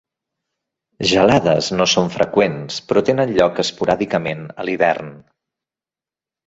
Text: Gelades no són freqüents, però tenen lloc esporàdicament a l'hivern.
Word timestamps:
Gelades 1.11 1.69
no 1.75 1.87
són 1.93 2.09
freqüents, 2.15 2.81
però 2.89 3.05
tenen 3.11 3.37
lloc 3.37 3.63
esporàdicament 3.67 4.45
a 4.55 4.69
l'hivern. 4.71 5.15